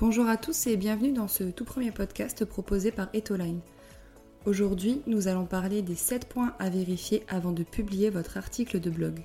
[0.00, 3.60] Bonjour à tous et bienvenue dans ce tout premier podcast proposé par Etoline.
[4.44, 8.90] Aujourd'hui, nous allons parler des 7 points à vérifier avant de publier votre article de
[8.90, 9.22] blog.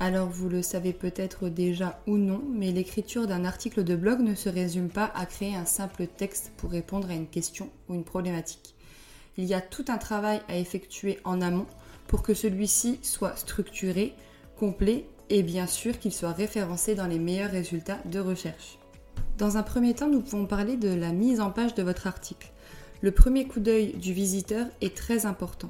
[0.00, 4.34] Alors vous le savez peut-être déjà ou non, mais l'écriture d'un article de blog ne
[4.34, 8.04] se résume pas à créer un simple texte pour répondre à une question ou une
[8.04, 8.74] problématique.
[9.36, 11.66] Il y a tout un travail à effectuer en amont
[12.06, 14.14] pour que celui-ci soit structuré,
[14.56, 18.78] complet et bien sûr qu'il soit référencé dans les meilleurs résultats de recherche.
[19.42, 22.52] Dans un premier temps, nous pouvons parler de la mise en page de votre article.
[23.00, 25.68] Le premier coup d'œil du visiteur est très important.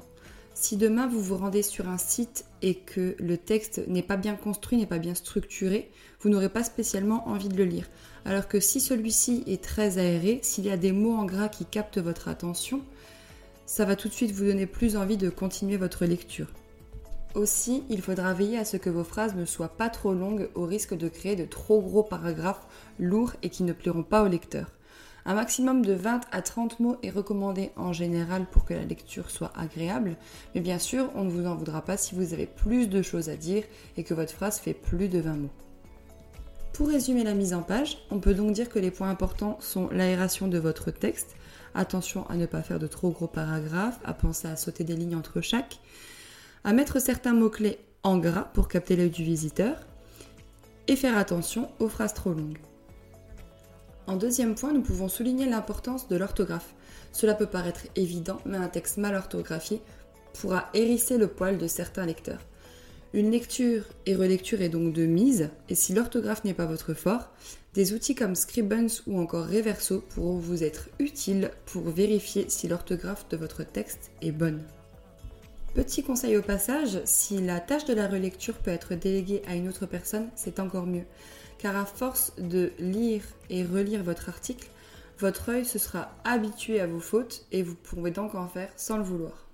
[0.53, 4.35] Si demain vous vous rendez sur un site et que le texte n'est pas bien
[4.35, 5.89] construit, n'est pas bien structuré,
[6.21, 7.89] vous n'aurez pas spécialement envie de le lire.
[8.25, 11.65] Alors que si celui-ci est très aéré, s'il y a des mots en gras qui
[11.65, 12.83] captent votre attention,
[13.65, 16.45] ça va tout de suite vous donner plus envie de continuer votre lecture.
[17.35, 20.65] Aussi, il faudra veiller à ce que vos phrases ne soient pas trop longues au
[20.65, 22.67] risque de créer de trop gros paragraphes
[22.99, 24.67] lourds et qui ne plairont pas au lecteur.
[25.25, 29.31] Un maximum de 20 à 30 mots est recommandé en général pour que la lecture
[29.31, 30.17] soit agréable,
[30.53, 33.29] mais bien sûr, on ne vous en voudra pas si vous avez plus de choses
[33.29, 33.63] à dire
[33.97, 35.49] et que votre phrase fait plus de 20 mots.
[36.73, 39.89] Pour résumer la mise en page, on peut donc dire que les points importants sont
[39.91, 41.35] l'aération de votre texte,
[41.73, 45.15] attention à ne pas faire de trop gros paragraphes, à penser à sauter des lignes
[45.15, 45.79] entre chaque,
[46.63, 49.77] à mettre certains mots-clés en gras pour capter l'œil du visiteur
[50.87, 52.59] et faire attention aux phrases trop longues.
[54.05, 56.73] En deuxième point, nous pouvons souligner l'importance de l'orthographe.
[57.13, 59.81] Cela peut paraître évident, mais un texte mal orthographié
[60.33, 62.41] pourra hérisser le poil de certains lecteurs.
[63.13, 67.29] Une lecture et relecture est donc de mise, et si l'orthographe n'est pas votre fort,
[67.75, 73.27] des outils comme Scribens ou encore Reverso pourront vous être utiles pour vérifier si l'orthographe
[73.29, 74.63] de votre texte est bonne.
[75.73, 79.67] Petit conseil au passage, si la tâche de la relecture peut être déléguée à une
[79.67, 81.05] autre personne, c'est encore mieux.
[81.57, 84.69] Car à force de lire et relire votre article,
[85.17, 88.97] votre œil se sera habitué à vos fautes et vous pourrez donc en faire sans
[88.97, 89.47] le vouloir.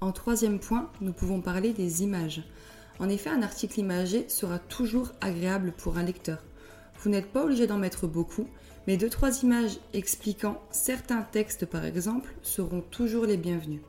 [0.00, 2.42] En troisième point, nous pouvons parler des images.
[2.98, 6.42] En effet, un article imagé sera toujours agréable pour un lecteur.
[7.02, 8.48] Vous n'êtes pas obligé d'en mettre beaucoup,
[8.86, 13.82] mais deux trois images expliquant certains textes par exemple seront toujours les bienvenues.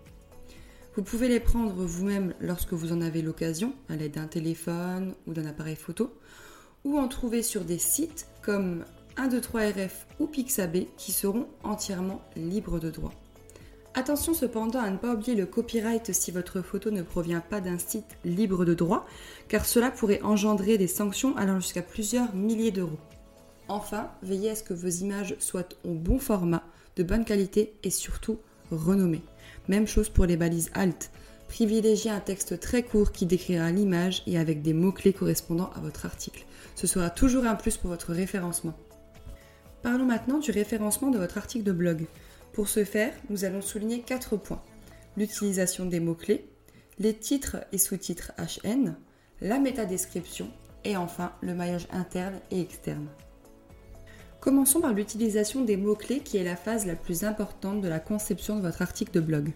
[0.96, 5.34] Vous pouvez les prendre vous-même lorsque vous en avez l'occasion, à l'aide d'un téléphone ou
[5.34, 6.14] d'un appareil photo,
[6.84, 8.84] ou en trouver sur des sites comme
[9.16, 13.14] 123RF ou Pixabay qui seront entièrement libres de droit.
[13.94, 17.78] Attention cependant à ne pas oublier le copyright si votre photo ne provient pas d'un
[17.78, 19.06] site libre de droit,
[19.48, 23.00] car cela pourrait engendrer des sanctions allant jusqu'à plusieurs milliers d'euros.
[23.70, 26.64] Enfin, veillez à ce que vos images soient au bon format,
[26.98, 28.40] de bonne qualité et surtout
[28.72, 29.24] renommées.
[29.68, 31.12] Même chose pour les balises alt.
[31.48, 36.06] Privilégiez un texte très court qui décrira l'image et avec des mots-clés correspondant à votre
[36.06, 36.46] article.
[36.76, 38.74] Ce sera toujours un plus pour votre référencement.
[39.82, 42.06] Parlons maintenant du référencement de votre article de blog.
[42.54, 44.62] Pour ce faire, nous allons souligner quatre points.
[45.18, 46.48] L'utilisation des mots-clés,
[47.00, 48.96] les titres et sous-titres HN,
[49.42, 50.50] la métadescription
[50.84, 53.08] et enfin le maillage interne et externe.
[54.42, 58.56] Commençons par l'utilisation des mots-clés qui est la phase la plus importante de la conception
[58.56, 59.52] de votre article de blog.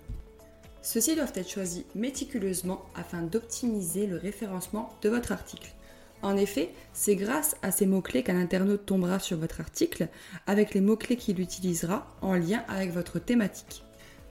[0.83, 5.73] Ceux-ci doivent être choisis méticuleusement afin d'optimiser le référencement de votre article.
[6.21, 10.07] En effet, c'est grâce à ces mots-clés qu'un internaute tombera sur votre article
[10.45, 13.83] avec les mots-clés qu'il utilisera en lien avec votre thématique.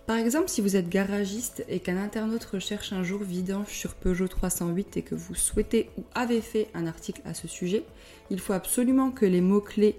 [0.07, 4.29] Par exemple, si vous êtes garagiste et qu'un internaute recherche un jour vidange sur Peugeot
[4.29, 7.83] 308 et que vous souhaitez ou avez fait un article à ce sujet,
[8.31, 9.99] il faut absolument que les mots-clés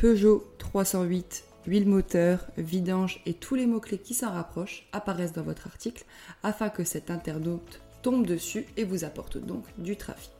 [0.00, 5.66] Peugeot 308, huile moteur, vidange et tous les mots-clés qui s'en rapprochent apparaissent dans votre
[5.66, 6.06] article
[6.42, 10.32] afin que cet internaute tombe dessus et vous apporte donc du trafic.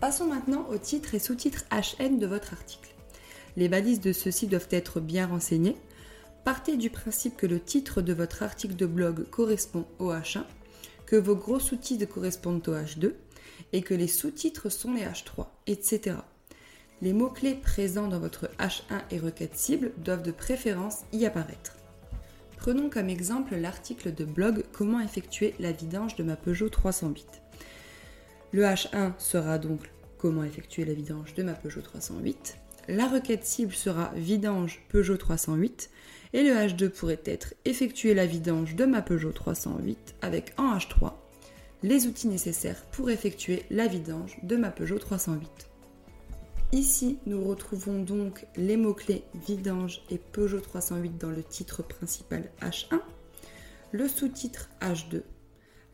[0.00, 2.94] Passons maintenant aux titres et sous-titres HN de votre article.
[3.58, 5.76] Les balises de ceux-ci doivent être bien renseignées.
[6.46, 10.44] Partez du principe que le titre de votre article de blog correspond au H1,
[11.04, 13.12] que vos gros sous-titres correspondent au H2
[13.74, 16.16] et que les sous-titres sont les H3, etc.
[17.02, 21.76] Les mots-clés présents dans votre H1 et requête cible doivent de préférence y apparaître.
[22.58, 27.26] Prenons comme exemple l'article de blog Comment effectuer la vidange de ma Peugeot 308.
[28.52, 32.58] Le H1 sera donc Comment effectuer la vidange de ma Peugeot 308.
[32.88, 35.88] La requête cible sera Vidange Peugeot 308
[36.34, 41.14] et le H2 pourrait être Effectuer la vidange de ma Peugeot 308 avec en H3
[41.82, 45.69] les outils nécessaires pour effectuer la vidange de ma Peugeot 308.
[46.72, 53.00] Ici, nous retrouvons donc les mots-clés vidange et Peugeot 308 dans le titre principal H1,
[53.90, 55.22] le sous-titre H2,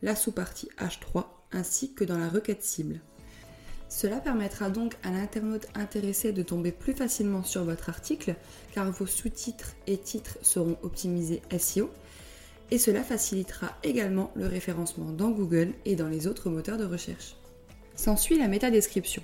[0.03, 3.01] la sous-partie H3 ainsi que dans la requête cible.
[3.89, 8.35] Cela permettra donc à l'internaute intéressé de tomber plus facilement sur votre article
[8.71, 11.89] car vos sous-titres et titres seront optimisés SEO
[12.69, 17.35] et cela facilitera également le référencement dans Google et dans les autres moteurs de recherche.
[17.95, 19.23] S'ensuit la métadescription.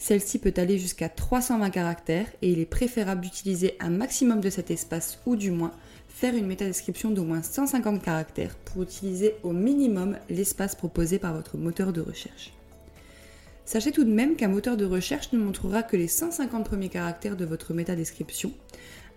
[0.00, 4.70] Celle-ci peut aller jusqu'à 320 caractères et il est préférable d'utiliser un maximum de cet
[4.70, 5.72] espace ou du moins
[6.08, 11.58] faire une métadescription d'au moins 150 caractères pour utiliser au minimum l'espace proposé par votre
[11.58, 12.54] moteur de recherche.
[13.70, 17.36] Sachez tout de même qu'un moteur de recherche ne montrera que les 150 premiers caractères
[17.36, 18.52] de votre métadescription.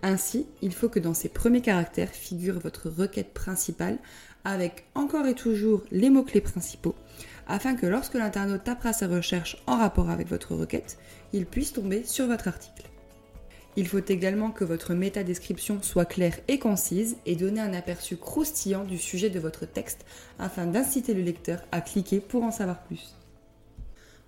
[0.00, 3.98] Ainsi, il faut que dans ces premiers caractères figure votre requête principale
[4.44, 6.94] avec encore et toujours les mots-clés principaux
[7.48, 10.98] afin que lorsque l'internaute tapera sa recherche en rapport avec votre requête,
[11.32, 12.88] il puisse tomber sur votre article.
[13.76, 18.84] Il faut également que votre métadescription soit claire et concise et donner un aperçu croustillant
[18.84, 20.04] du sujet de votre texte
[20.38, 23.16] afin d'inciter le lecteur à cliquer pour en savoir plus.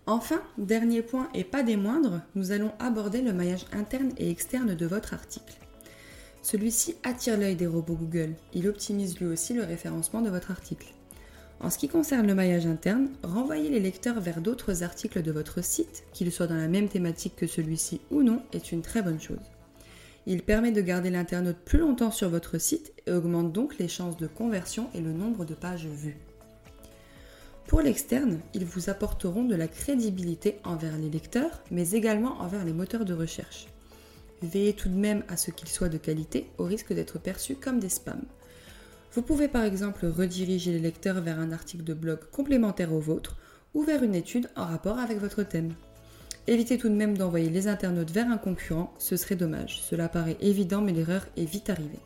[0.08, 4.76] Enfin, dernier point et pas des moindres, nous allons aborder le maillage interne et externe
[4.76, 5.58] de votre article.
[6.42, 10.94] Celui-ci attire l'œil des robots Google, il optimise lui aussi le référencement de votre article.
[11.58, 15.60] En ce qui concerne le maillage interne, renvoyer les lecteurs vers d'autres articles de votre
[15.60, 19.20] site, qu'ils soient dans la même thématique que celui-ci ou non, est une très bonne
[19.20, 19.50] chose.
[20.26, 24.16] Il permet de garder l'internaute plus longtemps sur votre site et augmente donc les chances
[24.16, 26.18] de conversion et le nombre de pages vues.
[27.66, 32.72] Pour l'externe, ils vous apporteront de la crédibilité envers les lecteurs, mais également envers les
[32.72, 33.66] moteurs de recherche.
[34.40, 37.80] Veillez tout de même à ce qu'ils soient de qualité au risque d'être perçus comme
[37.80, 38.24] des spams.
[39.12, 43.36] Vous pouvez par exemple rediriger les lecteurs vers un article de blog complémentaire au vôtre
[43.74, 45.74] ou vers une étude en rapport avec votre thème.
[46.46, 49.80] Évitez tout de même d'envoyer les internautes vers un concurrent, ce serait dommage.
[49.80, 51.98] Cela paraît évident mais l'erreur est vite arrivée.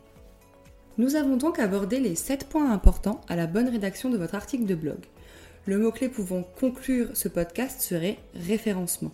[0.97, 4.65] Nous avons donc abordé les 7 points importants à la bonne rédaction de votre article
[4.65, 4.99] de blog.
[5.67, 9.11] Le mot-clé pouvant conclure ce podcast serait référencement.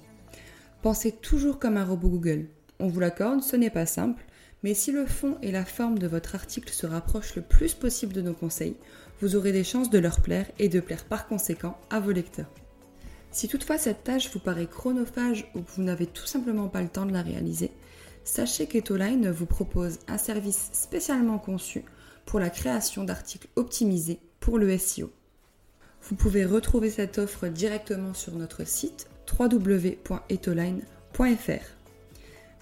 [0.81, 2.45] Pensez toujours comme un robot Google.
[2.79, 4.23] On vous l'accorde, ce n'est pas simple,
[4.63, 8.13] mais si le fond et la forme de votre article se rapprochent le plus possible
[8.13, 8.77] de nos conseils,
[9.19, 12.51] vous aurez des chances de leur plaire et de plaire par conséquent à vos lecteurs.
[13.29, 16.87] Si toutefois cette tâche vous paraît chronophage ou que vous n'avez tout simplement pas le
[16.87, 17.71] temps de la réaliser,
[18.23, 21.83] sachez qu'Etoline vous propose un service spécialement conçu
[22.25, 25.11] pour la création d'articles optimisés pour le SEO.
[26.09, 29.07] Vous pouvez retrouver cette offre directement sur notre site
[29.37, 31.65] www.etoline.fr.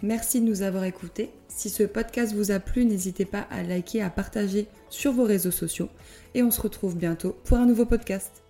[0.01, 1.30] Merci de nous avoir écoutés.
[1.47, 5.51] Si ce podcast vous a plu, n'hésitez pas à liker, à partager sur vos réseaux
[5.51, 5.89] sociaux.
[6.33, 8.44] Et on se retrouve bientôt pour un nouveau podcast.